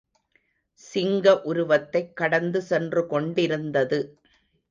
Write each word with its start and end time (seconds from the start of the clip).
சிங்க 0.81 1.41
உருவத்தைக் 1.41 2.15
கடந்து 2.15 2.61
சென்று 2.61 3.07
கொண்டிருந்தது. 3.07 3.99